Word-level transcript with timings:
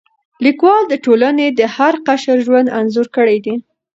لیکوال 0.45 0.83
د 0.87 0.93
ټولنې 1.05 1.47
د 1.59 1.61
هر 1.75 1.93
قشر 2.07 2.37
ژوند 2.45 2.67
انځور 2.79 3.07
کړی 3.15 3.37
دی. 3.45 3.55